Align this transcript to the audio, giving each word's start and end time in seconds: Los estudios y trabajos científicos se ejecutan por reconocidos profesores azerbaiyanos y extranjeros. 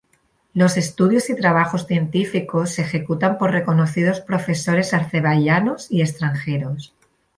Los 0.55 0.77
estudios 0.77 1.29
y 1.29 1.35
trabajos 1.35 1.85
científicos 1.85 2.71
se 2.71 2.81
ejecutan 2.81 3.37
por 3.37 3.51
reconocidos 3.51 4.19
profesores 4.19 4.95
azerbaiyanos 4.95 5.91
y 5.91 6.01
extranjeros. 6.01 6.95